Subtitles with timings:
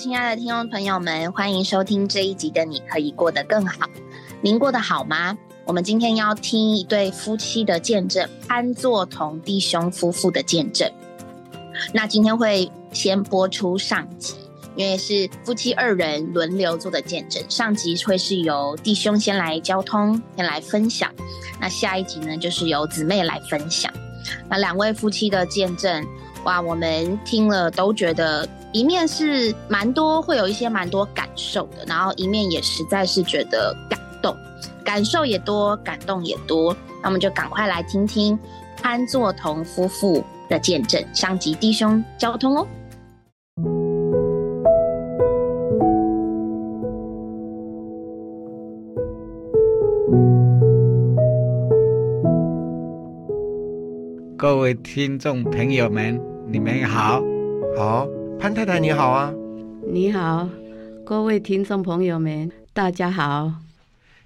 [0.00, 3.86] 亲爱的听众朋友们，欢迎收听这一集的《你可以过得更好》。
[4.40, 5.36] 您过得好吗？
[5.66, 10.90] 我们今天要听一对夫妻的见证，潘作同弟兄夫妇的见证。
[11.92, 14.36] 那今天会先播出上集，
[14.74, 17.44] 因为是夫妻二人轮流做的见证。
[17.50, 21.12] 上集会是由弟兄先来交通，先来分享。
[21.60, 23.92] 那下一集呢，就是由姊妹来分享。
[24.48, 26.02] 那两位夫妻的见证，
[26.44, 34.36] 哇，我们听了都觉得一面是蛮多，会有一些蛮多感受的，然后一面也实在是觉得感动，
[34.84, 36.74] 感受也多，感动也多。
[37.02, 38.38] 那我们就赶快来听听
[38.80, 42.66] 潘作同夫妇的见证，上集弟兄交通哦。
[54.38, 57.20] 各位听众朋友们，你们好。
[57.76, 58.06] 好，
[58.40, 59.30] 潘太太你好啊，
[59.86, 60.48] 你好，
[61.04, 63.52] 各位听众朋友们，大家好。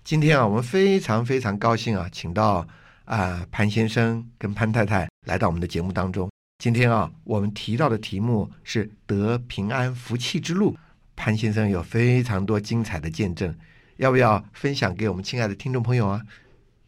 [0.05, 2.65] 今天啊，我们非常非常高兴啊，请到
[3.07, 6.31] 啊、潘先生跟潘太太来到我们的节目当中。
[6.63, 10.77] 今天啊，我们提到的题目是得平安福气之路。
[11.17, 13.53] 潘先生有非常多精彩的见证，
[13.97, 16.23] 要不要分享给我们亲爱的听众朋友啊？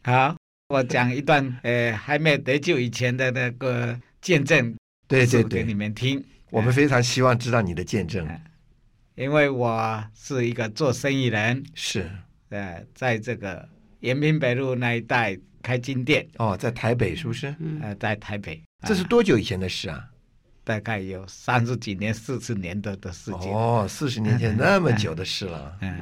[0.05, 0.33] 好，
[0.69, 4.73] 我讲一段呃还没得救以前的那个见证，
[5.09, 6.23] 对对对给你对，们听。
[6.57, 8.27] 我们非常希望知道你的见证。
[9.13, 12.09] 因为我是一个做生意人，是
[12.49, 13.67] 呃，在这个
[13.99, 17.53] 延平北路那一带开金店，哦，在台北是不是？
[17.59, 20.03] 嗯，呃，在台北，这是啊多久以前的事啊？
[20.63, 23.51] 大概有三十几年、四十年的的事情。
[23.51, 25.77] 哦，四十年前那么久的事了。
[25.81, 26.01] 嗯，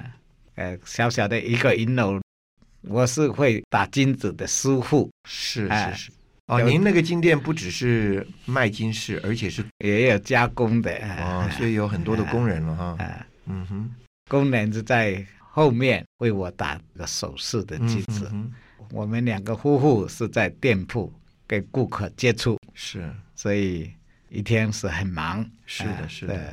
[0.55, 2.21] 呃，小小的一个银楼，
[2.81, 6.11] 我是会打金子的师傅，是哎是是。
[6.47, 10.91] 哦，您那个金店不只是卖金饰，而且是也有加工的。
[11.19, 13.03] 哦，所以有很多的工人了哈。
[13.03, 13.95] 啊，嗯哼，
[14.29, 18.29] 工人是在后面为我打个手势的嗯机子。
[18.29, 18.51] 哼，
[18.91, 21.11] 我们两个夫妇是在店铺
[21.47, 23.11] 跟顾客接触，是。
[23.33, 23.91] 所以
[24.29, 25.43] 一天是很忙。
[25.65, 26.35] 是的呃是的。
[26.35, 26.43] 对。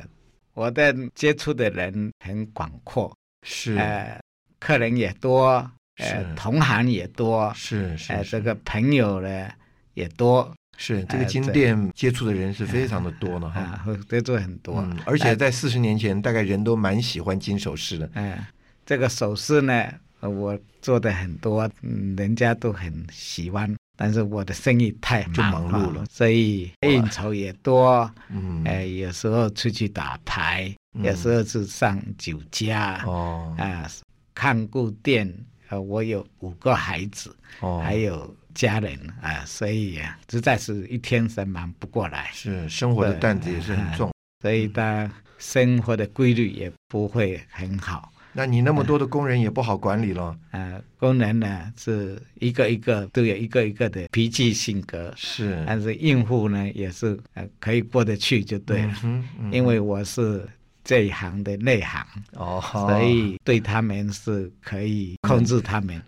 [0.55, 3.15] 我的接触的人很广阔，
[3.45, 3.75] 是。
[3.75, 4.19] 呃，
[4.59, 5.49] 客人也多，
[5.97, 8.31] 呃是，同行也多，是是呃，是。
[8.31, 9.49] 这个朋友呢
[9.93, 10.51] 也多。
[10.75, 13.61] 是这个金店接触的人是非常的多呢哈。
[13.61, 14.81] 啊，会接触很多。
[14.81, 18.09] 嗯，而且在四十年前，大概人都蛮喜欢金首饰的。
[18.15, 18.35] 嗯，
[18.83, 19.87] 这个首饰呢，
[20.21, 31.03] 呃我做的很多，嗯，人家都很喜欢，但是我的生意太就忙碌了所以应酬也多，嗯，哎、有时候出去打牌，嗯。
[31.03, 33.55] 有时候是上酒家，哦。
[33.59, 33.87] 啊，
[34.33, 35.31] 看顾店，
[35.69, 44.11] 呃，我有五个孩子，哦，还有家人啊，所以啊，实在是一天是忙不过来，是生活的担子也是很重。
[44.41, 48.11] 所以他生活的规律也不会很好。
[48.35, 50.35] 那你那么多的工人也不好管理了。
[50.49, 60.49] 呃，工人呢是一个一个都有一个一个的脾气性格，是，但是应付呢也是呃可以过得去就对了，嗯嗯因为我是
[60.83, 66.01] 这一行的内行，哦，所以对他们是可以控制他们，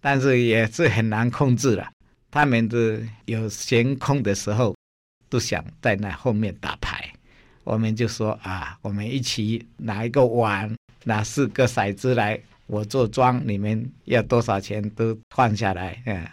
[0.00, 1.90] 但是也是很难控制了。
[2.30, 4.74] 他们的有闲空的时候，
[5.28, 7.12] 都想在那后面打牌。
[7.64, 16.26] 我们就说啊，我们一起拿一个碗，拿四个骰子来，我做庄，你们要多少钱都换下来，嗯，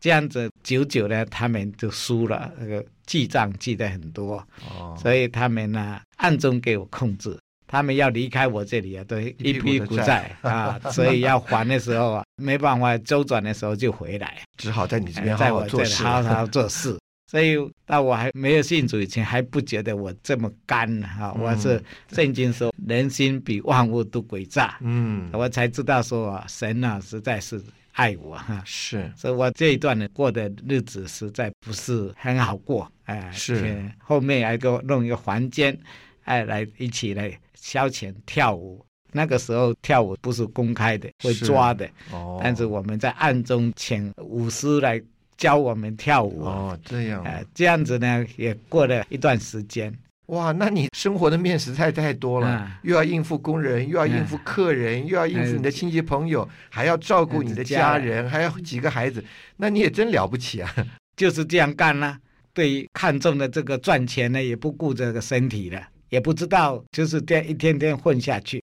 [0.00, 7.38] 这样子久久呢，他们就输了，那个记账记得很多，哦，所以他们呢暗中给我控制。
[7.66, 16.02] 他们要离开我这里啊，都一一屁屁股债 啊，所以要还的时候啊，没办法周转的时候就回来，只好在你这哎边好在我这里好做事。
[16.04, 16.98] 好好做事。
[17.30, 21.32] 所以到我还没有信主以前，还不觉得我这么干呢啊！
[21.38, 27.62] 我是圣经说人心比万物都诡诈，嗯，我才知道说啊，神啊实在是
[27.92, 28.36] 爱我。
[28.36, 28.62] 哈。
[28.64, 29.10] 是。
[29.16, 33.54] 所以我这一段呢过的日子实在不是很好过，哎、是。
[33.54, 35.78] 呃后面还给我弄一个房间，
[36.24, 38.84] 哎，来一起来消遣跳舞。
[39.14, 44.98] 那个时候跳舞不是公开的，会抓的，哦，但是我们在暗中请舞师来
[45.36, 49.94] 教我们跳舞，哦这样哎、这样子呢也过了一段时间，
[50.32, 59.22] 哇，那你生活的面实在太多了，嗯又要应付工人，又要应付客人，又要应付你的亲戚朋友，还要照顾你的家人，还有几个孩子，
[59.56, 60.74] 那你也真了不起啊！
[61.16, 62.18] 就是这样干啦、
[62.54, 68.62] 对于看中的这个赚钱呢，也不顾这个身体了，也不知道就是这样一天天混下去。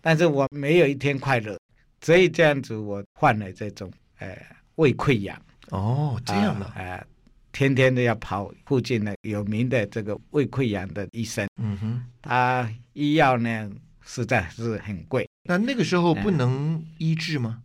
[0.00, 1.58] 但是我没有一天快乐，
[2.00, 4.34] 所以这样子我患了这种呃
[4.76, 5.38] 胃溃疡。
[5.68, 7.06] 哦，这样的、啊呃，
[7.52, 13.70] 天天都要跑附近的有名的这个胃溃疡的医生，嗯哼，他医药呢
[14.04, 15.28] 实在是很贵。
[15.44, 17.62] 那那个时候不能医治吗？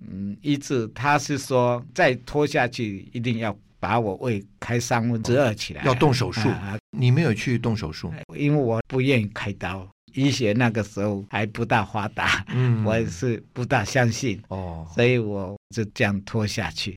[0.00, 6.48] 嗯，医治他是说再拖下去，一定要把我胃开三分之二起来，要动手术。
[6.48, 6.78] 啊。
[6.96, 8.12] 你没有去动手术？
[8.34, 12.84] 因为我不愿意开刀，医学那个时候还不大发达，嗯。
[12.84, 16.96] 我也是不大相信，哦，所以我就这样拖下去，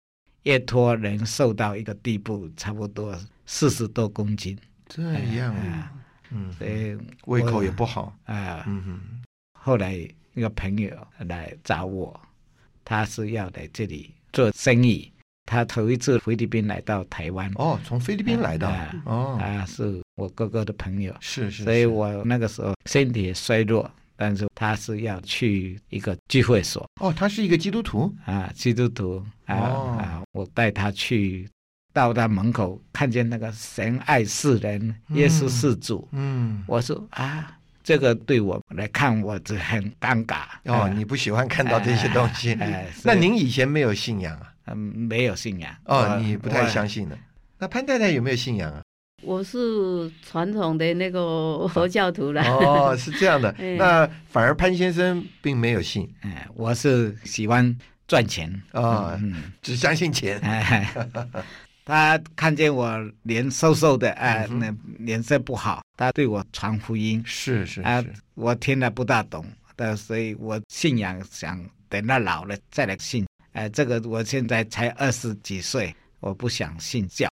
[0.49, 3.15] 越拖人瘦到一个地步，差不多
[3.45, 4.57] 四十多公斤，
[4.87, 5.03] 这
[5.35, 5.61] 样啊。
[5.61, 5.93] 啊，
[6.31, 8.99] 嗯，所以胃口也不好，啊，嗯哼，
[9.53, 9.93] 后来
[10.33, 10.89] 一个朋友
[11.27, 12.19] 来找我，
[12.83, 15.11] 他是要来这里做生意。
[15.45, 18.67] 他头一次菲律宾来到台湾，哦，从菲律宾来的。
[18.67, 26.85] 啊，哦，他是我哥哥的朋友，是是，所以我那个时候身体衰弱，但是他是要去一个聚会所。
[26.99, 29.25] 哦，他是一个基督徒，啊，基督徒。
[29.45, 29.97] 啊、哦。
[29.97, 31.47] 啊，我带他去，
[31.93, 40.41] 到他门口看见那个神爱世人，耶稣是主，嗯，我说啊，这个对我来看我这很尴尬。
[40.65, 40.89] 哦，啊。
[40.89, 42.51] 你不喜欢看到这些东西。
[42.55, 44.53] 哎哎，那您以前没有信仰啊？
[44.65, 45.73] 嗯没有信仰。
[45.85, 47.17] 哦，你不太相信的。
[47.57, 48.81] 那潘太太有没有信仰啊？
[49.21, 52.41] 我是传统的那个佛教徒了。
[52.43, 53.49] 哦，是这样的。
[53.59, 57.77] 哎那反而潘先生并没有信哎，我是喜欢
[58.07, 59.51] 赚钱啊，嗯。
[59.61, 60.39] 只相信钱。
[60.39, 60.93] 哎，
[61.85, 69.45] 他看见我脸瘦瘦的，哎、那脸色不好，他对我传福音，是是啊是，，我听了不大懂，
[69.75, 73.25] 但所以我信仰想等到老了再来信。
[73.53, 77.27] 哎，这个我现在才二十几岁，我不想信教。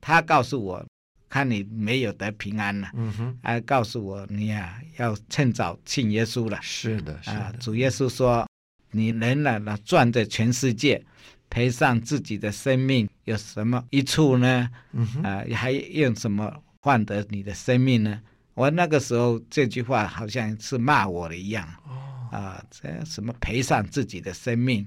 [0.00, 0.84] 他告诉我，
[1.28, 6.58] 看你没有得平安了，嗯哼，还告诉我你呀、要趁早信耶稣了。
[6.62, 8.48] 是的，是啊，主耶稣说
[8.92, 11.04] ：“你人呢，那赚着全世界，
[11.50, 14.70] 赔上自己的生命，有什么益处呢？
[14.92, 18.20] 嗯哼，啊，还用什么换得你的生命呢？”
[18.54, 24.86] 我那个时候这句话好像是骂我的一样哦，啊，这什么赔上自己的生命？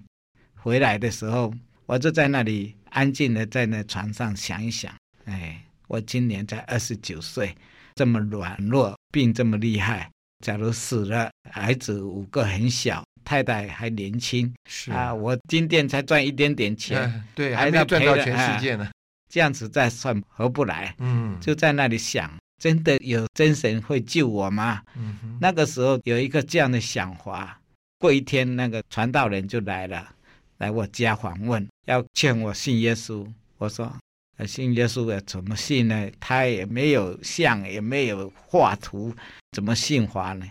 [0.56, 1.54] 回来的时候，
[1.86, 4.92] 我就在那里安静的在那床上想一想，
[5.26, 7.54] 哎，我今年才二十九岁，
[7.96, 10.10] 这么软弱，病这么厉害，
[10.46, 18.90] 假如死了，孩子五个很小，太太还年轻是啊，，我今天才赚一点点钱，哎 对，还还没赚到全世哎界呢。
[19.30, 22.32] 这样子再算合不来，嗯，就在那里想，
[22.62, 24.82] 真的有真神会救我吗？
[25.42, 27.60] 那个时候有一个这样的想法。
[28.00, 30.08] 过一天，那个传道人就来了，
[30.60, 33.28] 来我家访问，要劝我信耶稣。
[33.58, 34.00] 我说：“呃
[34.46, 36.10] 信耶稣的怎么信呢？
[36.20, 39.14] 他也没有像，也没有画图，
[39.52, 40.48] 怎么信法呢？”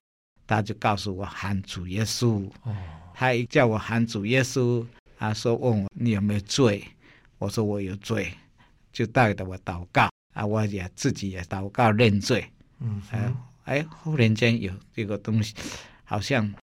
[0.47, 2.51] 他就告诉我喊主耶稣。
[2.63, 2.75] 哦，
[3.15, 4.87] 他一叫我喊主耶稣，
[5.19, 6.83] 他说问我你有没有罪，
[7.39, 8.33] 我说我有罪，
[8.93, 12.45] 就带着我祷告啊，我也自己也祷告认罪。
[12.81, 13.03] 嗯
[13.65, 15.55] 哎、忽然间有这个东西，
[16.05, 16.55] 好像是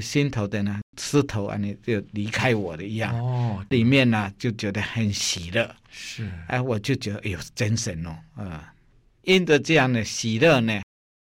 [0.00, 8.74] 心头的呢石头啊，你就离开我的一样，哦，里面呢就觉得很喜乐，是，哎，我就觉得哎呦真神哦，啊、
[9.22, 10.82] 因着这样的喜乐呢，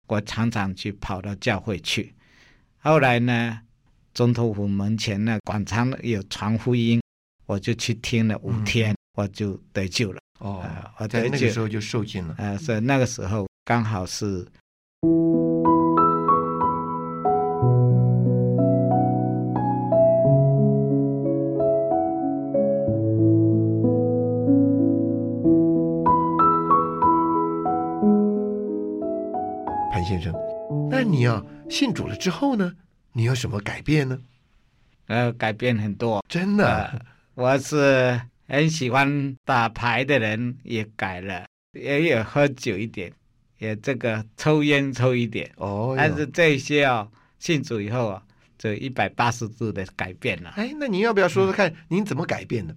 [0.08, 2.14] 我常常去跑到教会去。
[2.78, 3.60] 后来呢，
[4.14, 7.02] 总统府门前呢广场有传福音，
[7.45, 10.21] 我就去听了五嗯天，我就得救了。
[10.40, 12.36] 哦啊，我在那个时候就受尽了。
[12.38, 14.48] 呃，所以那个时候刚好是
[30.97, 32.73] 那你啊信主了之后呢，
[33.13, 34.19] 你有什么改变呢？
[35.06, 36.25] 呃改变很多。
[36.27, 36.99] 真的呃，
[37.35, 43.13] 我是很喜欢打牌的人，也改了，也有喝酒一点，
[43.59, 45.51] 也这个抽烟抽一点。
[45.57, 48.23] 哦哟，但是这些哦，信主以后啊，
[48.57, 50.49] 就一百八十度的改变了。
[50.56, 52.75] 哎，那您要不要说说看，您怎么改变的？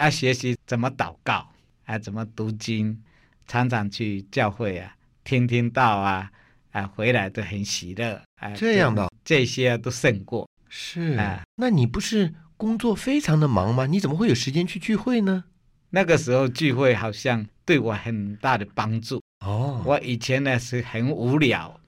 [0.00, 1.48] 要学习怎么祷告，
[1.84, 3.00] 啊，怎么读经，
[3.46, 6.32] 常常去教会啊，听听道啊，
[6.72, 8.20] 啊，回来都很喜乐。
[8.40, 10.48] 啊，这样的这些都胜过。
[10.68, 13.86] 是啊，那你不是工作非常的忙吗？
[13.86, 15.44] 你怎么会有时间去聚会呢？
[15.90, 19.20] 那个时候聚会好像对我很大的帮助。
[19.44, 21.80] 哦，我以前呢是很无聊，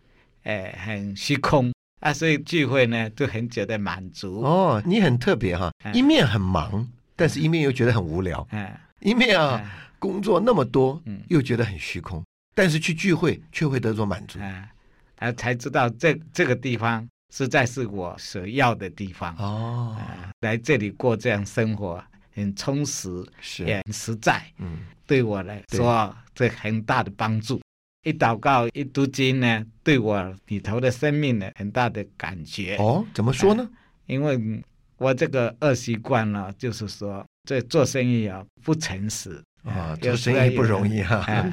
[0.42, 4.40] 哎，很虚空啊，所以聚会呢就很觉得满足。
[4.40, 9.70] 哦，你很特别哈，哎一面很忙，但是一面又觉得很无聊，哎，一面啊哎
[10.00, 12.24] 工作那么多嗯，又觉得很虚空，
[12.54, 14.38] 但是去聚会却会得到满足。
[14.40, 14.68] 啊，
[15.16, 19.34] 啊，才知道这这个地方实在是我所要的地方。
[19.36, 22.02] 哦，啊，来这里过这样生活
[22.34, 27.60] 很充实，是，也很实在，嗯，对我来说这很大的帮助。
[28.04, 32.76] 一祷告一读经呢，对我里头的生命呢很大的感觉。
[32.76, 33.68] 哦，怎么说呢？
[34.06, 34.62] 因为
[34.98, 41.24] 我这个恶习惯呢，就是说这做生意啊不诚实啊，有做生意不容易哈。
[41.28, 41.50] 哎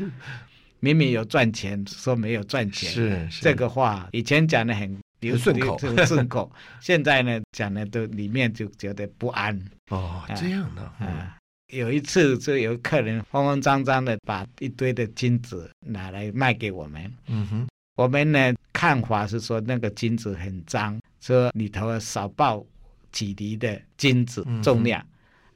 [0.80, 3.42] 明明有赚钱，说没有赚钱，是是。
[3.42, 5.78] 这个话以前讲的很流顺口。
[5.78, 9.60] 流顺口， 现在呢讲的都里面就觉得不安。
[9.90, 11.36] 哦，这样的，嗯啊。
[11.72, 22.66] 有一次，就有客人慌慌张张的把一堆的金子拿来卖给我们，嗯哼，我们呢看法是说那个金子很脏，说里头少报
[23.12, 25.06] 几厘的金子重量，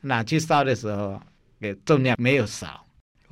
[0.01, 1.19] 拿去烧的时候，
[1.59, 2.85] 给重量没有少，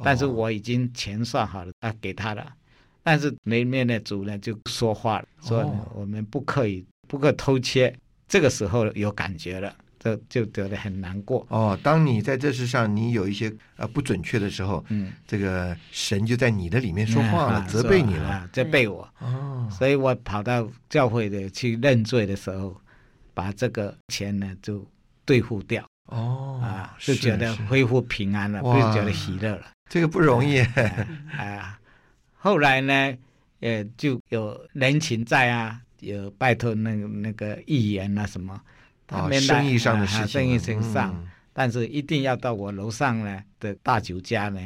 [0.03, 2.51] 但是哦我已经钱算好了，啊给他了，
[3.03, 7.93] 但是里面的主人就说话了，说哦我们不可以不可偷窃，
[8.27, 18.49] 这个时候有感觉了，这就觉得很难过，哦，当你在这世上你有一些呃不准确的时候，嗯，这个神就在你的里面说话了，啊责备你了。
[18.51, 19.07] 责备我。
[19.19, 22.79] 哦，所以我跑到教会的去认罪的时候，
[23.33, 24.85] 把这个钱呢就
[25.25, 25.85] 兑付掉。
[26.07, 30.59] 哦，啊，就觉得恢复平安了，不觉得喜乐了这个不容易。
[31.37, 31.77] 啊。
[32.37, 33.13] 后来呢，
[33.59, 38.59] 呃，就有人情债啊，有拜托那个那个议员啊什么，
[39.05, 44.61] 他哦，们来生意上的啊事情了，生意上上，嗯但是一定要到我楼上呢的大酒家呢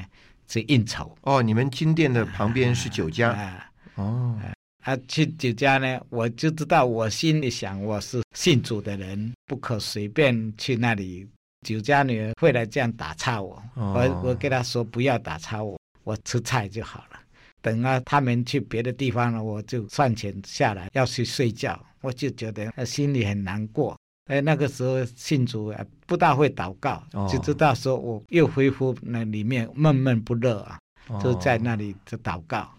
[0.47, 1.17] 去应酬。
[1.21, 4.39] 哦，你们金店的旁边是酒家啊哦，
[4.83, 11.27] 啊，去酒家呢，我就知道我心里想，我是信主的人，不可随便去那里。
[11.65, 17.19] 酒家女儿会来这样打岔我，哦我我跟她说不要打岔我，我吃菜就好了。
[17.61, 23.97] 等啊，他们去别的地方了，我就算钱下来要去睡觉，我就觉得呃心里很难过。
[24.25, 30.77] 哎，那个时候信主啊，不大会祷告，哦就知道说我又恢复那里面闷闷不乐啊。
[31.21, 32.69] 就在哦那里就祷告。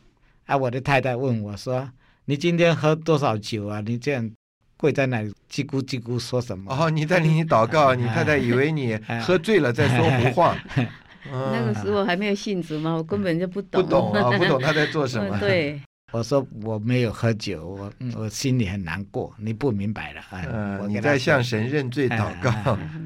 [0.46, 1.88] 啊，我的太太问我说
[2.24, 3.80] ：“你今天喝多少酒啊？
[3.80, 4.30] 你这样
[4.76, 10.56] 跪在那里叽咕叽咕说什么？”哦，你在里祷告，你太太以为你哎喝醉了在说胡话，
[11.24, 14.12] 那个嗯时候还没有信主嘛，我根本就不懂不懂。
[14.12, 15.40] 啊， 不懂他在做什么嗯。
[15.40, 15.80] 对，
[16.12, 20.20] 我说我没有喝酒，我嗯我心里很难过，你不明白了。
[20.30, 22.50] 哎，嗯，我跟他说你在向神认罪祷告。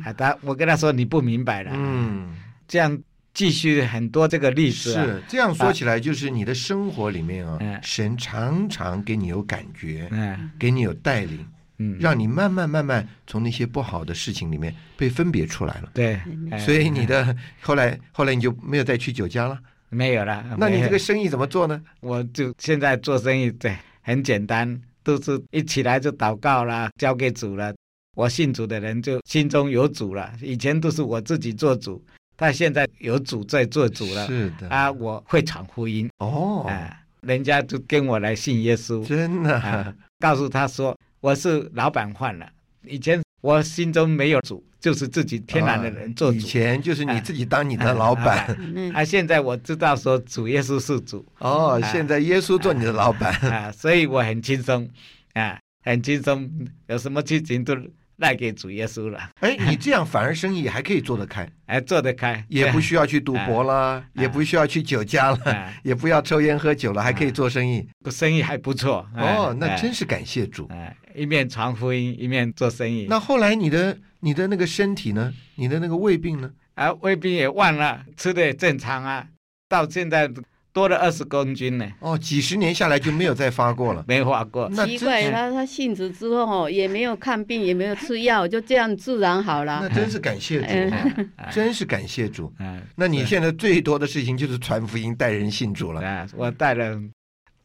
[0.04, 1.70] 好的我跟他说你不明白了。
[1.74, 2.28] 嗯，
[2.68, 2.98] 这样
[3.32, 5.04] 继续很多这个例子、啊。
[5.04, 11.46] 是这样说起来，就是你的生活里面啊，嗯神常常给你有感觉，嗯给你有带领，
[11.82, 15.90] 嗯，让你慢慢慢慢从那些不好的事情里面被分别出来了。
[15.94, 16.20] 对，
[16.50, 19.58] 哎所以你的后来后来你就没有再去酒家了。
[19.88, 20.44] 没有了。
[20.58, 21.82] 那你这个生意怎么做呢？
[22.00, 27.74] 我就现在做生意，对，很简单，都是一起来就祷告啦，交给主了。
[28.14, 32.00] 我信主的人就心中有主了，以前都是我自己做主，
[32.36, 34.26] 但现在有主在做主了。
[34.26, 42.48] 是的啊，我会传福音哦，啊，人家就跟我来信耶稣，真的啊，告诉他说我是老板换了，
[42.86, 46.40] 以前我心中没有主，就是自己天然的人做啊以。
[46.40, 48.56] 前就是你自己当你的老板
[48.94, 53.34] 啊现在我知道说主耶稣是主，哦，啊现在耶稣做你的老板。
[53.50, 54.88] 啊，所以我很轻松
[55.34, 56.50] 啊，很轻松，
[56.86, 57.76] 有什么事情都
[58.16, 67.86] 赖给主耶稣了，哎，你这样反而生意还可以做得开， 哎做得开，也不需要去赌博啦，也不需要去酒家了，啊，也不要抽烟喝酒了，还可以做生意。
[68.10, 69.06] 生意还不错。
[69.16, 70.66] 哦，那真是是感谢主。
[70.66, 73.06] 啊，一面传福音，一面做生意。
[73.08, 75.32] 那后来你的你的那个身体呢？
[75.56, 76.50] 你的那个胃病呢？
[76.74, 79.26] 啊，胃病也忘了，吃的也正常啊，
[79.68, 80.30] 到现在
[80.72, 84.04] 多了二十公斤呢，哦，几十年下来就没有再发过了。
[84.06, 84.68] 没发过。
[84.72, 89.88] 那奇怪，他他信主之后哦，也没有看病，也没有吃药，就这样自然好了那。
[89.88, 90.94] 真是感谢主
[91.36, 92.52] 啊，真是感谢主。
[92.60, 96.00] 嗯， 那你现在最多的事情就是传福音、带人信主了。
[96.00, 96.98] 啊，我带了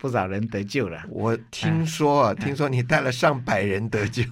[0.05, 4.23] 不少人得救了，我听说啊，听说你带了上百人得救，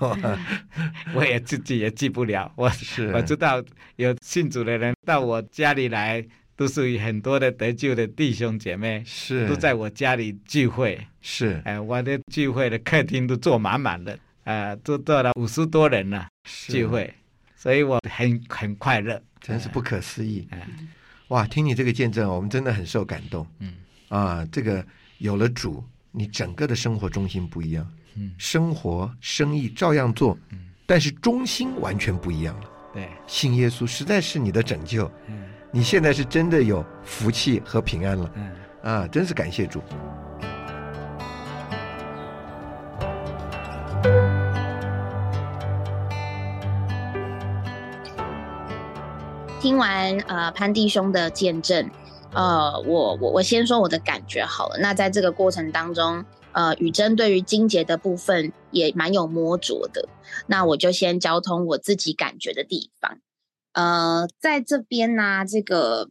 [1.16, 3.12] 我也自己也记不了，我是。
[3.12, 3.60] 我知道
[3.96, 6.24] 有信主的人到我家里来，
[6.56, 9.48] 都是很多的得救的弟兄姐妹，是。
[9.48, 11.08] 都在我家里聚会。
[11.22, 11.60] 是。
[11.66, 16.72] 哎、我的聚会的客厅都坐满满的，呃，都坐了五十多人了是。
[16.72, 17.12] 聚会，
[17.56, 19.20] 所以我很很快乐。
[19.42, 20.48] 真是不可思议。
[20.52, 20.68] 哎！
[21.30, 23.48] 哇，听你这个见证，我们真的很受感动。
[23.58, 23.74] 嗯。
[24.10, 24.86] 啊，这个
[25.24, 32.70] 有了主，你整个的生活中心不一样，嗯生活生意照样做，嗯，但是中心完全不一样了。
[32.94, 38.52] 对，信耶稣实在是你的拯救，嗯你现在是真的有福气和平安了嗯。
[38.84, 39.08] 啊！
[39.08, 39.82] 真是感谢主。
[49.62, 51.90] 听完呃潘弟兄的见证，
[52.34, 54.78] 呃，我我我先说我的感觉好了。
[54.80, 60.08] 那在这个过程当中，呃，雨珍对于金节的部分也蛮有摸着的。
[60.48, 63.20] 那我就先交通我自己感觉的地方。
[63.74, 66.10] 呃，在这边呢，这个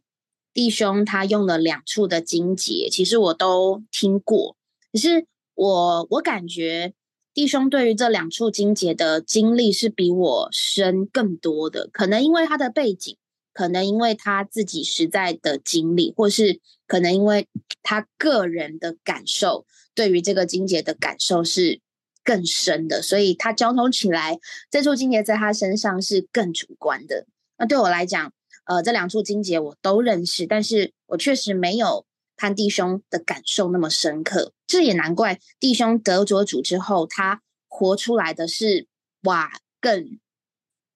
[0.55, 4.57] 弟兄他用了两处的金节，其实我都听过，
[4.93, 6.95] 可是我我感觉。
[7.35, 13.17] 弟兄对于这两处经节的经历是比我深更多的，可能因为他的背景，
[13.52, 17.49] 可能因为他自己实在的经历，或是可能因为
[17.82, 21.80] 他个人的感受，对于这个经节的感受是
[22.25, 24.38] 更深的，所以他交通起来，
[24.71, 27.26] 这处经节在他身上是更主观的。
[27.59, 28.32] 那对我来讲，
[28.64, 32.06] 呃，这两处经节我都认识，但是我确实没有。
[32.35, 38.88] 潘弟兄的感受那么深刻，这也难怪弟兄得着主之后，他活出来的是
[39.25, 40.18] 哇，更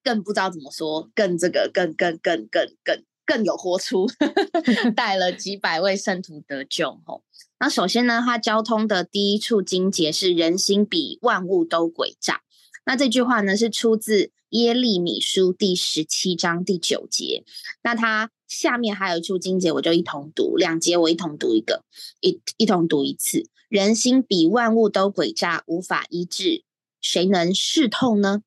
[0.06, 4.06] 更不知道怎么说，更这个更更更更更更有活出
[4.94, 7.00] 带了几百位圣徒得救。
[7.04, 7.24] 吼，
[7.58, 12.42] 那首先呢，他交通的第一处经节是人心比万物都诡诈。
[12.84, 17.44] 那这句话呢，是出自耶利米书第十七章第九节。
[17.82, 18.30] 那他。
[18.46, 21.82] 下面还有一处经节，我就一同读两节，我一同读一个，
[22.20, 23.48] 一一同读一次。
[23.68, 26.62] 人心比万物都诡诈，无法医治，
[27.00, 28.42] 谁能试透呢？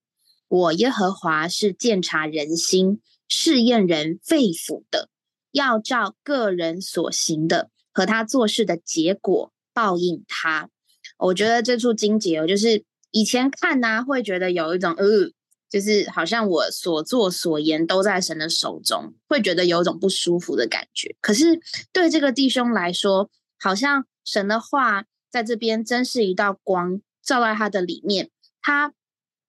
[0.50, 5.08] 我耶和华是鉴察人心、试验人肺腑的，
[5.54, 10.70] 要照个人所行的和他做事的结果报应他。
[11.18, 15.32] 我觉得这处经节，就是以前看呢，会觉得有一种呃。
[15.72, 21.16] 就是好像我所作所言都在神的手中，会觉得有一种不舒服的感觉。
[21.22, 21.60] 可是
[21.94, 23.30] 对这个弟兄来说，
[23.60, 28.32] 好像神的话在这边真是一道光，照在他的里面，
[28.64, 28.94] 他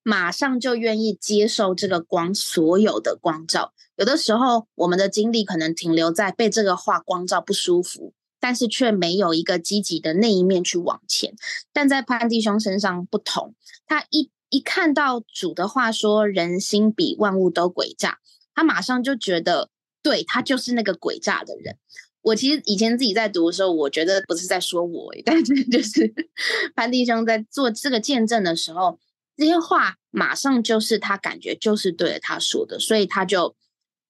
[0.03, 3.73] 马上就愿意接受这个光所有的光照。
[3.97, 11.35] 有的时候，我们的精力可能停留在被这个话光照不舒服，但是却没有一个积极的那一面去往前。
[11.73, 13.55] 但在潘弟兄身上不同，
[13.87, 14.31] 他一。
[14.53, 18.19] 一看到主的话说人心比万物都诡诈，
[18.53, 19.71] 他马上就觉得，
[20.03, 21.77] 对他就是那个诡诈的人。
[22.23, 26.13] 我其实以前自己在读的时候，我觉得不是在说我， 但是就是
[26.75, 28.99] 潘弟兄在做这个见证的时候，
[29.41, 33.57] 这些话马上就是他感觉就是对着他说的，所以他就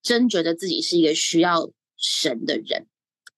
[0.02, 2.88] 真觉得自己是一个需要神的人。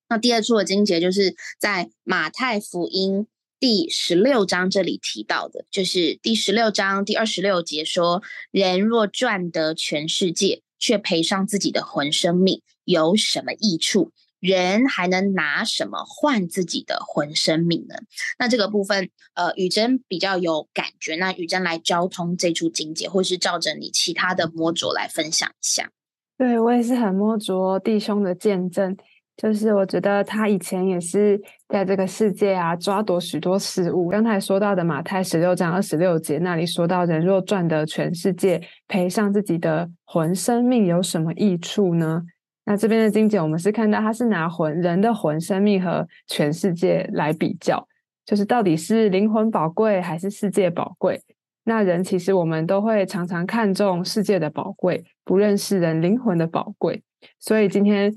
[0.09, 3.27] 那第二处的经节就是在马太福音。
[3.61, 14.11] 第十六章这里提到的，就是第十六章第二十六节说：“人若赚得全世界，却赔上自己的魂生命，有什么益处？
[14.43, 17.95] 人还能拿什么换自己的魂生命呢？”
[18.39, 21.17] 那这个部分，呃，雨珍比较有感觉。
[21.17, 25.91] 那雨珍来交通这处经节，或是照着你其他的摸着来分享一下。
[26.37, 28.97] 对我也是很摸着弟兄的见证。
[29.35, 34.11] 就是我觉得他以前也是在这个世界啊抓夺许多事物。
[34.11, 42.23] 刚才说到的马太十六章二十六节那里说到，人若赚得全世界，赔上自己的魂生命，有什么益处呢？
[42.65, 47.87] 那这边的经简，我们是看到他是拿魂人的魂生命和全世界来比较，
[48.25, 51.21] 就是到底是灵魂宝贵还是世界宝贵？
[51.65, 57.03] 那人其实我们都会常常看重世界的宝贵，不认识人灵魂的宝贵。
[57.39, 58.15] 所以今天。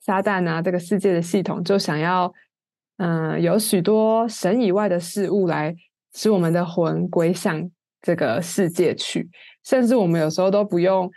[0.00, 2.32] 撒旦啊，这个世界的系统就想要，
[2.96, 5.74] 嗯，有许多神以外的事物来
[6.14, 9.28] 使我们的魂归向这个世界去，
[9.64, 11.10] 甚至我们有时候都不用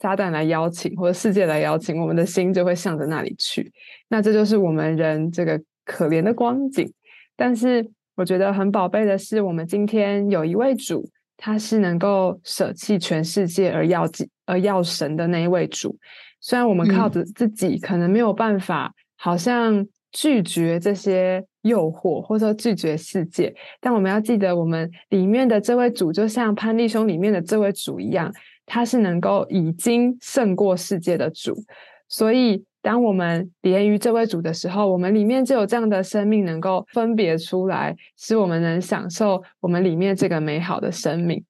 [0.00, 3.70] 撒旦来邀请或者世界来邀请，我们的心就会向着那里去。
[4.08, 6.90] 那这就是我们人这个可怜的光景。
[7.36, 7.86] 但是
[8.16, 14.08] 我觉得很宝贝的是，我们今天有一位主，他是能够舍弃全世界而要
[14.46, 15.96] 而要神的那一位主。
[16.40, 28.32] 虽然我们靠着自己可能没有办法，好像拒绝这些诱惑，或者说拒绝世界，但我们要记得，我们里面的这位主，就像潘立兄里面的这位主一样，
[28.66, 31.54] 他是能够已经胜过世界的主。
[32.08, 41.44] 所以，当我们连于这位主的时候，我们里面就有这样的生命，能够分别出来，使我们能享受我们里面这个美好的生命。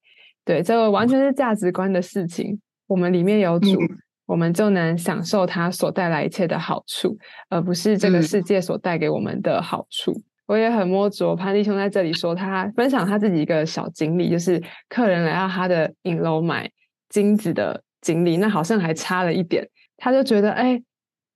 [0.44, 2.60] 对，这个完全是价值观的事情。
[2.86, 3.78] 我们里面有主。
[4.26, 7.18] 我们就能享受它所带来一切的好处，
[7.48, 10.22] 而不是这个世界所带给我们的好处。
[10.46, 16.70] 我也很摸着潘弟兄在这里说，他分享他自己一个小经历，就是客人来到他的影楼买
[17.10, 19.68] 金子的经历，那好像还差了一点。
[19.98, 20.82] 他就觉得，哎，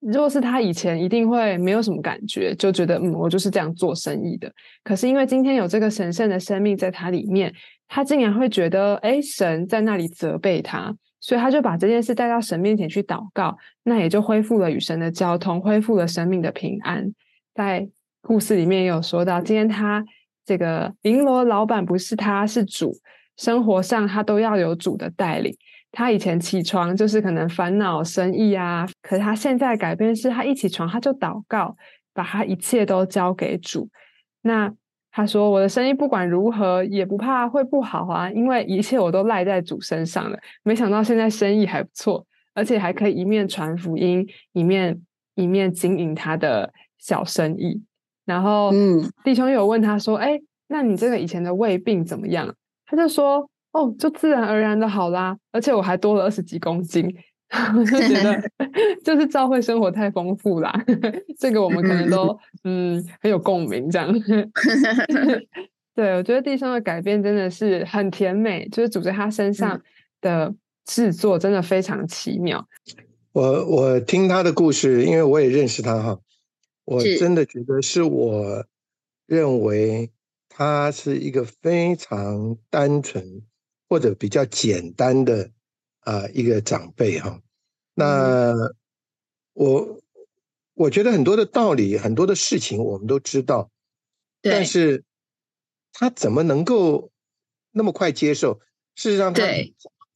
[0.00, 4.50] 如果是他以前，一定会没有什么感觉，就觉得，嗯，我就是这样做生意的。
[4.82, 7.52] 可是因为今天有这个神圣的生命在他里面，
[7.88, 17.12] 他竟然会觉得，哎，神在那里责备他，所以他就把这件事带到神面前去祷告，那也就恢复了与神的交通，恢复了生命的平安。
[17.54, 17.86] 在
[18.22, 20.02] 故事里面也有说到，今天他
[20.46, 22.94] 这个银罗老板不是他是主，
[23.36, 25.56] 生活上他都要有主的带领。
[25.92, 31.76] 他以前起床就是可能烦恼生意啊，可是他现在改变是他一起床他就祷告，
[32.12, 33.88] 把他一切都交给主。
[34.42, 34.72] 那
[35.12, 40.36] 他说：“我的生意不管如何也不怕会不好啊，因为一切我都赖在主身上了。
[40.64, 45.00] 没想到现在生意还不错，而且还可以一面传福音，一面
[45.36, 47.80] 一面经营他的小生意。
[48.24, 52.52] 然后，嗯，弟兄有问他说：‘哎，那你这个以前的胃病怎么样？’
[52.94, 57.12] 他就说。”哦，就自然而然的好啦，而且我还多了二十几公斤，
[57.76, 58.40] 我就觉得
[59.04, 60.72] 就是教会生活太丰富啦，
[61.40, 64.14] 这个我们可能都嗯很有共鸣这样。
[65.92, 69.82] 对，我觉得弟兄的改变真的是很甜美，就是主在他身上
[70.20, 70.54] 的
[70.84, 72.64] 制作真的非常奇妙。
[73.32, 76.20] 我我听他的故事，因为我也认识他哈，
[76.84, 78.64] 我真的觉得是我
[79.26, 80.12] 认为
[80.56, 83.42] 他是一个非常单纯。
[83.86, 85.52] 或者比较简单的
[86.00, 87.40] 啊一个长辈哈，
[87.92, 88.54] 那
[89.52, 90.00] 我
[90.72, 93.70] 我觉得很多的道理，很多的事情我们都知道，
[94.40, 95.04] 但是
[95.92, 97.12] 他怎么能够
[97.70, 98.58] 那么快接受？
[98.96, 99.42] 事实上，他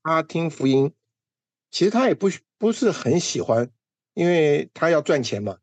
[0.02, 0.92] 他听福音，
[1.70, 3.70] 其实他也不不是很喜欢，
[4.14, 5.58] 因为他要赚钱嘛。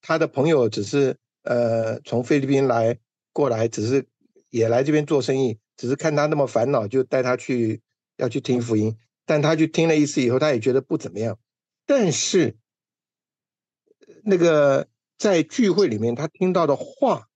[0.00, 2.98] 他的朋友只是呃从菲律宾来
[3.32, 4.06] 过来，只是
[4.50, 5.58] 也来这边做生意。
[5.74, 7.80] 只是看他那么烦恼，就带他去
[8.16, 11.38] 要去听福音，但他去听了一次以后，他也觉得不怎么样。
[11.86, 12.56] 但是
[14.22, 14.86] 那个
[15.18, 17.28] 在聚会里面他听到的话，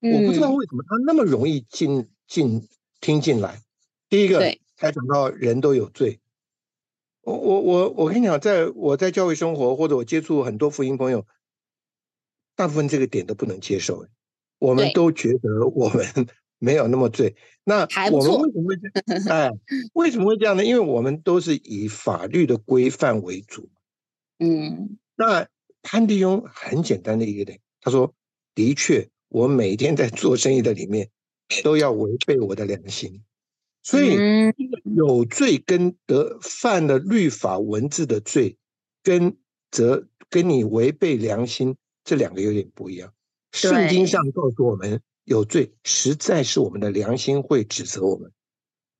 [0.00, 2.68] 我不知道为什么他那么容易进进
[3.00, 3.60] 听进来。
[4.08, 6.20] 第一个，他讲到人都有罪。
[7.22, 11.26] 我我我我跟你讲，在我在教会生活或者我接触很多福音朋友，
[12.54, 14.06] 大部分这个点都不能接受。
[14.62, 16.06] 我们都觉得我们。
[16.64, 19.26] 没有那么醉，那我们为什么会这样？
[19.28, 19.50] 哎，
[19.94, 20.64] 为什么会这样呢？
[20.64, 23.68] 因为我们都是以法律的规范为主。
[24.38, 25.48] 嗯，那
[25.82, 28.14] 潘迪庸很简单的一个点，他说
[28.54, 31.10] ：“的确，我每天在做生意的里面
[31.64, 33.24] 都要违背我的良心，
[33.82, 34.16] 所以
[34.94, 38.56] 有罪跟得犯了律法文字的罪，
[39.02, 39.36] 跟
[39.72, 43.12] 则跟你违背良心这两个有点不一样。
[43.52, 48.32] 圣经上告诉我们。”有罪，实在是我们的良心会指责我们。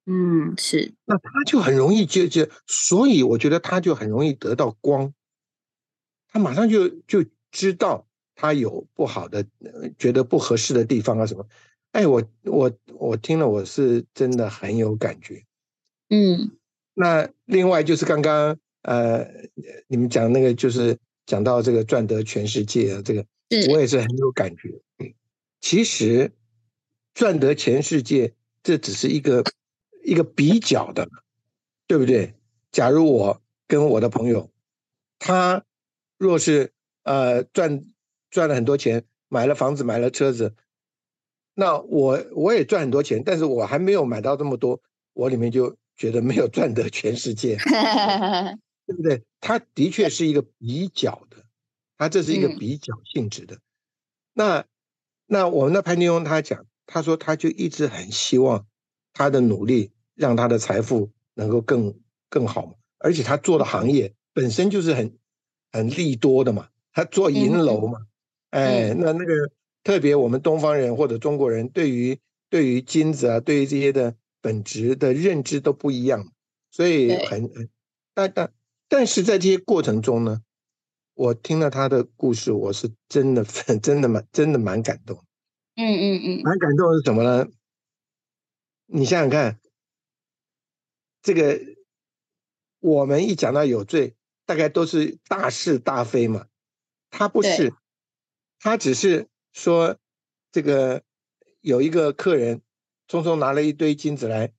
[0.07, 0.95] 嗯，是。
[1.05, 5.13] 那他就很容易就就，所以我觉得他就很容易得到光。
[6.29, 9.45] 他马上就就知道他有不好的，
[9.99, 11.45] 觉得不合适的地方啊什么。
[11.91, 15.43] 哎，我我我听了，我是真的很有感觉。
[16.09, 16.53] 嗯。
[16.95, 19.27] 那另外就是刚刚呃，
[19.89, 23.27] 你们讲那个，就是讲到这个赚得全世界啊，这个
[23.71, 24.81] 我也是很有感觉。
[25.61, 26.33] 其实
[27.15, 29.45] 赚得全世界，这只是一个
[30.05, 31.09] 一个比较的，
[31.87, 32.35] 对不对？
[32.73, 34.51] 假如我跟我的朋友，
[35.19, 35.65] 他
[36.19, 36.73] 若是
[37.05, 37.85] 呃赚
[38.31, 40.55] 赚了很多钱，买了房子，买了车子，
[41.55, 44.81] 那我我也赚很多钱，但是我还没有买到这么多，
[45.13, 47.57] 我里面就觉得没有赚得全世界，
[48.87, 49.23] 对不对？
[49.41, 51.37] 他的确是一个比较的，
[52.03, 53.59] 他这是一个比较性质的，
[54.33, 54.65] 那。
[55.25, 58.67] 那我们的潘金庸他讲，他说他就一直很希望
[59.15, 65.17] 他的努力让他的财富能够更更好嘛，而且他做的行业本身就是很
[65.71, 68.01] 很利多的嘛，他做银楼嘛，
[68.51, 69.51] 哎，那那个
[69.83, 72.19] 特别我们东方人或者中国人对于
[72.51, 76.31] 对于金子啊，对于这些的本质的认知都不一样，
[76.71, 77.51] 所以很
[78.13, 78.53] 但但
[78.87, 80.43] 但是在这些过程中呢。
[81.23, 83.45] 我听了他的故事，我是真的、
[83.81, 85.17] 真的蛮、真的蛮感动。
[85.77, 87.47] 嗯嗯嗯，蛮感动是什么呢？
[88.87, 89.61] 你想想看，
[91.23, 91.61] 这个
[92.81, 96.47] 我们一讲到有罪，大概都是大是大非嘛。
[97.11, 97.73] 他不是，
[98.59, 99.97] 他只是说
[100.51, 101.05] 这个
[101.61, 102.63] 有一个客人
[103.07, 104.53] 匆匆拿了一堆金子来，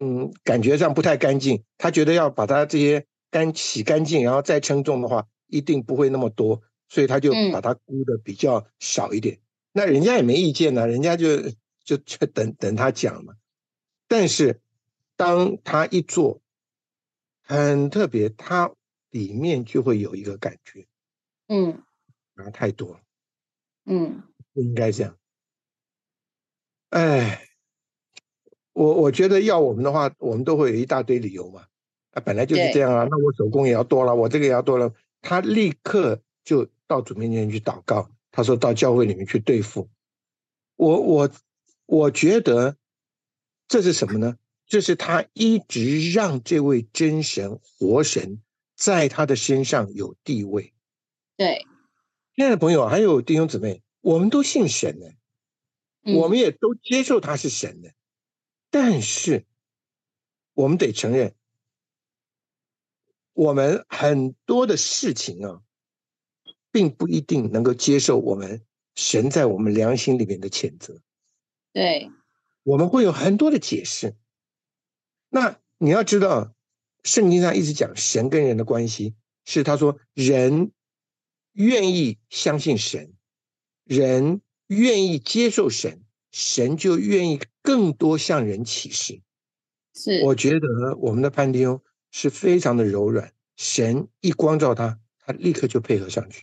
[0.00, 5.26] 嗯，感觉上不太干净，他觉得要把他这些干洗干净，然后再称重的话。
[5.50, 9.38] 一定不会那么多，所以他就把它估的比较少一点。
[9.72, 11.40] 那人家也没意见呢，人家就
[11.84, 13.34] 就就等等他讲嘛。
[14.08, 14.60] 但是
[15.16, 16.40] 当他一做，
[17.42, 18.72] 很特别，他
[19.10, 20.86] 里面就会有一个感觉，
[21.46, 21.82] 嗯，
[22.34, 23.00] 拿太多了，
[23.84, 25.16] 嗯，不应该这样。
[26.88, 27.44] 哎，
[28.72, 31.66] 我我觉得要我们的话，我们都会有一大堆理由嘛。
[32.10, 34.92] 啊，本来就是这样啊，那我手工也要多了，我这个也要多了。
[35.20, 39.88] 他立刻就到主面前去祷告，他说到教会里面去对付
[40.76, 41.00] 我。
[41.00, 41.30] 我
[41.86, 42.76] 我觉得
[43.68, 44.36] 这是什么呢？
[44.66, 48.40] 这是他一直让这位真神活神
[48.76, 50.72] 在他的身上有地位。
[51.36, 51.66] 对，
[52.36, 55.06] 亲爱的朋友，还有弟兄姊妹，我们都信神呢，
[56.02, 57.92] 嗯我们也都接受他是神的，
[58.70, 59.44] 但是
[60.54, 61.34] 我们得承认，
[63.32, 65.62] 我们很多的事情啊，
[66.70, 68.62] 并不一定能够接受我们
[68.94, 71.00] 神在我们良心里面的谴责，
[71.72, 72.10] 对，
[72.62, 74.14] 我们会有很多的解释。
[75.28, 76.54] 那你要知道，
[77.04, 79.14] 圣经上一直讲神跟人的关系，
[79.44, 80.72] 是他说人
[81.52, 83.12] 愿意相信神，
[83.84, 89.22] 人愿意接受神，神就愿意更多向人启示。
[89.94, 96.42] 是，我觉得我们的潘迪翁是非常的柔软，神一光照他，他立刻就配合上去；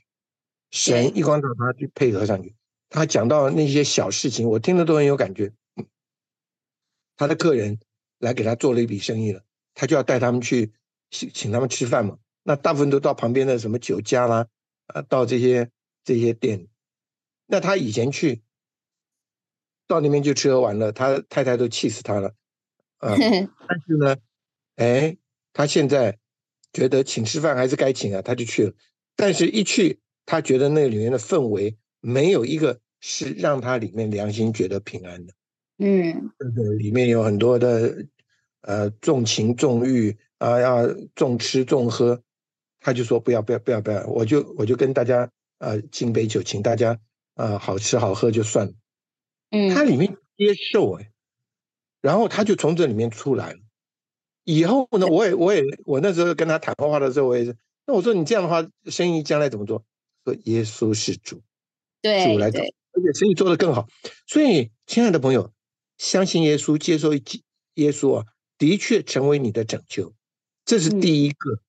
[0.71, 2.55] 神一光照他就配合上去。
[2.89, 5.53] 他讲到那些小事情，我听了都很有感觉。
[7.15, 7.79] 他的客人
[8.19, 10.71] 来给他做了一笔生意了，他就要带他们去
[11.09, 12.17] 请请他们吃饭嘛。
[12.43, 14.47] 那大部分都到旁边的什么酒家啦，
[14.85, 15.69] 啊，到这些
[16.03, 16.67] 这些店。
[17.45, 18.41] 那他以前去
[19.87, 22.33] 到那边就吃喝玩乐，他太太都气死他了。
[22.99, 23.15] 啊，
[23.67, 24.15] 但是呢，
[24.75, 25.17] 哎，
[25.57, 26.19] 他现在
[26.71, 28.73] 觉得请吃饭还是该请啊，他就去了。
[29.15, 35.33] 但是，一去，他觉得那里面的氛围没有一个是让他里面良心觉得平安的。
[35.79, 38.05] 嗯，这个里面有很多的
[38.61, 42.21] 呃重情重欲啊，要重吃重喝，
[42.79, 46.99] 他就说不要不要不要不要，我就我就跟大家呃敬杯酒，请大家
[47.33, 48.73] 啊好吃好喝就算了。
[49.49, 51.11] 嗯，他里面接受哎，
[51.99, 53.59] 然后他就从这里面出来了。
[54.47, 57.53] 以后呢，我也我也我那时候跟他谈话的时候，我也是，
[57.85, 59.83] 那我说你这样的话，生意将来怎么做？
[60.23, 61.41] 说耶稣是主，
[62.01, 63.89] 对主来做，而且生意做得更好。
[64.25, 65.51] 所以，亲爱的朋友，
[65.97, 68.25] 相信耶稣，接受耶稣啊，
[68.57, 70.13] 的确成为你的拯救，
[70.63, 71.59] 这是第一个。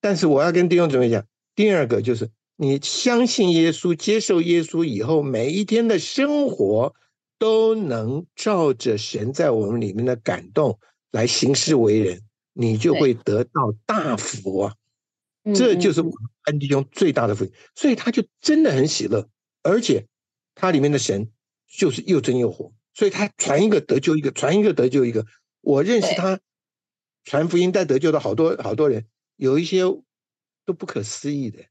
[0.00, 6.92] 但是我要跟弟兄姊妹讲，第二个就是你相信耶稣，接受耶稣以后，每一天的生活
[7.38, 14.74] 都能照着神在我们里面的感动来行事为人，你就会得到大福啊！
[15.54, 17.44] 这就是我们安弟兄最大的福。
[17.44, 19.28] 音，所以他就真的很喜乐，
[19.62, 20.06] 而且
[20.54, 21.30] 他里面的神
[21.66, 25.26] 就是又真又活，所以他传一个得救一个，传一个得救一个。
[25.62, 26.38] 我认识他
[27.24, 29.80] 传福音带得救的好多好多人，有一些
[30.64, 31.64] 都不可思议的，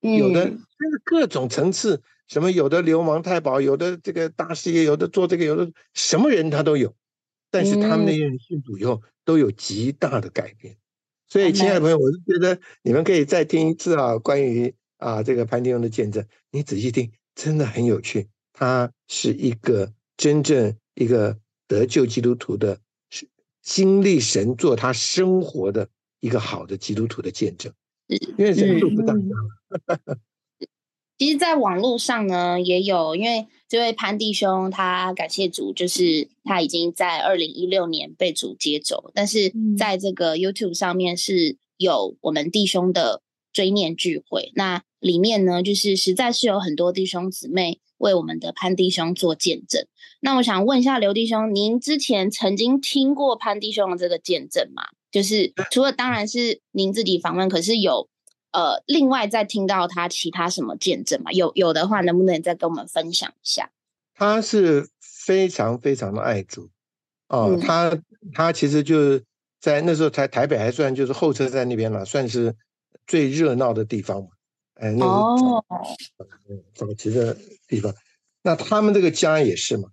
[0.00, 0.56] 有的真
[0.90, 6.94] 的各种层次，什么有的流氓太保，有的这个大事业，有的做这个，有的什么人他都有，
[7.50, 10.76] 但是他们那些人信主以后都有极大的改变。
[11.28, 18.28] 所以，亲爱的朋友，我是觉得你们可以再听一次啊，关于啊这个潘丁翁的见证，你仔细听，真的很有趣。
[18.52, 22.80] 他是一个真正一个得救基督徒的，
[23.10, 23.28] 是
[23.62, 25.88] 经历神做他生活的
[26.20, 27.72] 一个好的基督徒的见证。
[28.06, 29.14] 因为人数不大。
[31.18, 43.20] 其实，在网络上呢，也有因为这位潘弟兄，他感谢主，就是他已经在二零一六年被主接走，但是在这个 YouTube 上面是有我们弟兄的
[43.52, 49.84] 追念聚会，那里面呢，就是实在是有很多弟兄姊妹为我们的潘弟兄做见证。
[50.20, 54.84] 那我想问一下刘弟兄，您之前曾经听过潘弟兄的这个见证吗？
[55.10, 58.08] 就是除了当然是您自己访问，可是有。
[58.50, 61.30] 呃，另外再听到他其他什么见证嘛？
[61.32, 63.70] 有有的话，能不能再跟我们分享一下？
[64.14, 66.70] 他是非常非常的爱主
[67.28, 67.96] 哦，嗯、他
[68.32, 69.22] 他其实就是
[69.60, 72.56] 在那时候台台北还算就是候车站那边了，算是
[73.06, 74.28] 最热闹的地方嘛。
[74.74, 75.64] 哎，那个哦，
[76.74, 77.94] 早期的地方，
[78.42, 79.90] 那他们这个家也是嘛。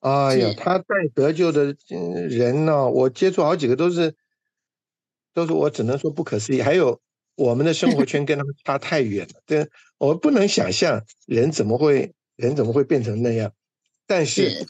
[0.00, 1.76] 哎呀，他带得救的
[2.28, 4.16] 人呢、哦，我接触好几个都是，
[5.32, 7.00] 都是我只能说不可思议，还有。
[7.34, 9.68] 我们的生活圈跟他们差太远了，对
[9.98, 13.52] 我不能想象人怎么会人怎么会变成那样。
[14.06, 14.66] 但是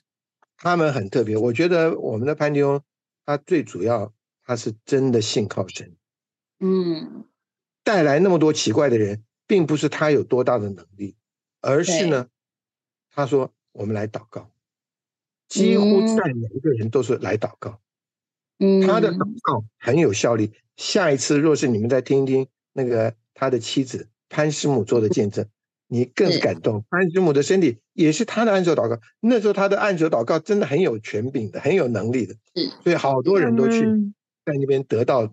[0.56, 2.80] 他们很特别，我觉得我们的潘迪翁
[3.24, 4.12] 他最主要
[4.44, 5.96] 他是真的信靠神，
[6.60, 7.24] 嗯，
[7.82, 11.16] 带来那么多奇怪的人，并不是他有多大的能力，
[11.60, 12.28] 而是呢，
[13.10, 14.50] 他说我们来祷告，
[15.48, 17.78] 几乎在每一个人都是来祷告，嗯，
[18.86, 20.52] 他的祷告很有效力。
[20.76, 25.46] 下一次若是你们再听一听那个他的妻子潘师母做的见证，
[25.86, 26.84] 你更感动。
[26.90, 35.30] 潘师母的身体也是他的按手祷告，那时候他的按手祷告真的很有权柄的，很有能力的，是所以好多人都去嗯在那边得到，呃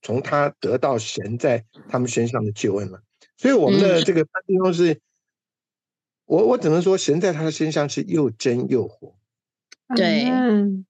[0.00, 3.02] 从他得到神在他们身上的救恩了。
[3.36, 5.00] 所以我们的嗯这个潘弟兄是，
[6.24, 9.14] 我我只能说神在他的身上是又真又活。
[9.94, 10.86] 对嗯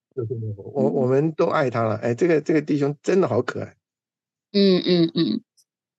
[0.73, 3.77] 我我们都爱他了，哎，这个这个弟兄真的好可爱。
[4.53, 5.43] 嗯嗯嗯，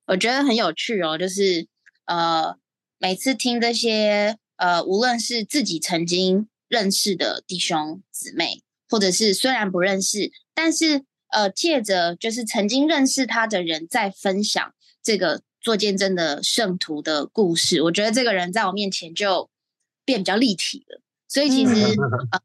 [0.07, 1.67] 我觉得很有趣哦，就是
[2.05, 2.57] 呃，
[2.97, 19.49] 每次听这些呃，无论是自己曾经认识的弟兄姊妹，或者是虽然不认识，但是呃，借着就是曾经认识他的人在分享这个做见证的圣徒的故事，我觉得这个人在我面前就
[20.03, 21.01] 变比较立体了。
[21.29, 21.75] 所以其实、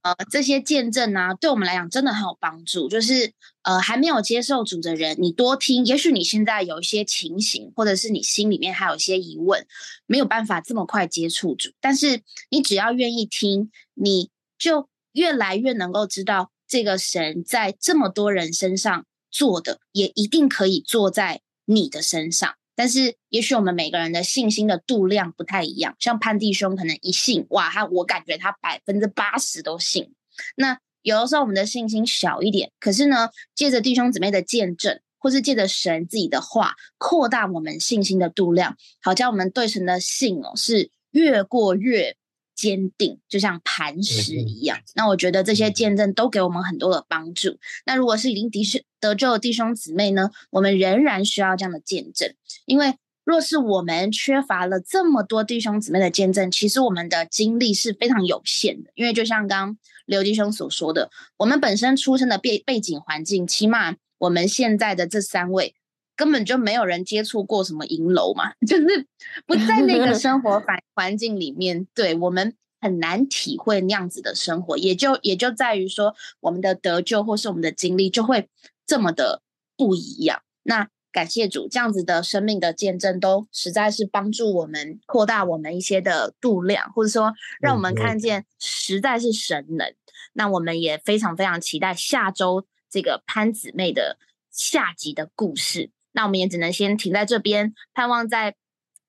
[0.03, 2.87] 呃，这些见证啊，对我们来讲真的很有帮助。
[2.87, 9.67] 就是呃，还没有接受主的人，你多听，也许你现在有一些情形，或者是你心里面还有一些疑问，
[10.07, 11.71] 没有办法这么快接触主。
[11.81, 12.21] 但是
[12.51, 22.55] 你只要愿意听，你就越来越能够知道这个神在这么多人身上做的，也一定可以做在你的身上。
[22.77, 25.95] 但是，也许我们每个人的信心的度量不太一样。
[25.99, 30.13] 像潘弟兄可能一信，哇，他我感觉他百分之八十都信。
[30.57, 42.17] 那有的时候我们的信心小一点，可是呢，借着弟兄姊妹的见证，或是借着神自己的话，扩大我们信心的度量，好叫我们对神的信哦是越过越
[42.55, 44.79] 坚定，就像磐石一样。
[44.95, 47.59] 那我觉得这些见证都给我们很多的帮助。
[47.87, 52.33] 那如果是已经的确得救的弟兄姊妹呢，我们仍然需要这样的见证，
[52.67, 58.91] 因为若是我们缺乏了这么多弟兄姊妹的见证，其实我们的精力是非常有限的。
[58.95, 65.75] 因为就像刚刚刘弟兄所说的，我们本身出生的背背景环境，起码我们现在的这三位
[66.17, 69.07] 根本就没有人接触过什么银楼嘛， 就是
[69.47, 78.49] 不在那个生活环环境里面，对我们很难体会那样子的生活，也就也就在于说，我们的得救或是我们的经历就会
[78.87, 79.43] 这么的
[79.77, 80.43] 不一样。
[80.63, 89.95] 那感谢主，这样子的生命的见证，都实在是帮助我们扩大我们一些的度量，或者说让我们嗯看见实在是神能。
[90.33, 94.19] 那我们也非常非常期待下周这个潘姊妹的
[94.51, 95.91] 下集的故事。
[96.15, 98.55] 那我们也只能先停在这边，盼望在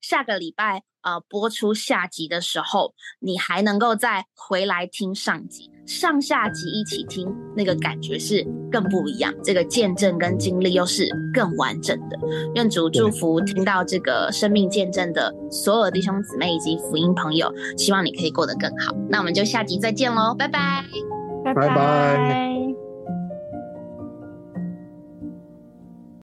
[0.02, 12.18] 下个礼拜呃播出下集的时候，你还能够再回来听上集，上下集一起听，那个感觉是更不一样，这个见证跟经历又是更完整的。
[12.56, 18.96] 愿主祝福听到这个生命见证的所有弟兄姊妹以及福音朋友，希望你可以过得更好。
[19.10, 20.84] 那我们就下集再见喽，拜拜。
[21.44, 22.85] 拜拜拜